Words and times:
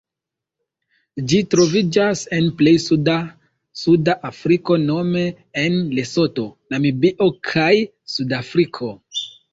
Ĝi 1.33 1.41
troviĝas 1.49 2.23
en 2.37 2.47
plej 2.61 2.73
suda 2.85 3.17
Suda 3.81 4.15
Afriko 4.31 4.79
nome 4.87 5.23
en 5.65 5.77
Lesoto, 5.99 6.47
Namibio 6.75 7.29
kaj 7.51 7.71
Sudafriko. 8.17 8.95